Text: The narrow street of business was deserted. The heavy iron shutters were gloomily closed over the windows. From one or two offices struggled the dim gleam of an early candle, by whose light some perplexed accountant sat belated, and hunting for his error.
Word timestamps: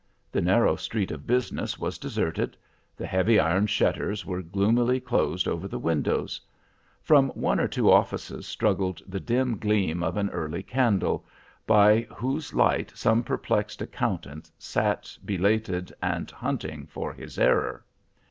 The 0.31 0.41
narrow 0.41 0.75
street 0.77 1.11
of 1.11 1.27
business 1.27 1.77
was 1.77 1.99
deserted. 1.99 2.57
The 2.97 3.05
heavy 3.05 3.39
iron 3.39 3.67
shutters 3.67 4.25
were 4.25 4.41
gloomily 4.41 4.99
closed 4.99 5.47
over 5.47 5.67
the 5.67 5.77
windows. 5.77 6.41
From 7.03 7.29
one 7.35 7.59
or 7.59 7.67
two 7.67 7.91
offices 7.91 8.47
struggled 8.47 9.03
the 9.07 9.19
dim 9.19 9.59
gleam 9.59 10.01
of 10.01 10.17
an 10.17 10.31
early 10.31 10.63
candle, 10.63 11.23
by 11.67 12.01
whose 12.17 12.51
light 12.51 12.91
some 12.95 13.21
perplexed 13.21 13.79
accountant 13.79 14.49
sat 14.57 15.15
belated, 15.23 15.93
and 16.01 16.31
hunting 16.31 16.87
for 16.87 17.13
his 17.13 17.37
error. 17.37 17.85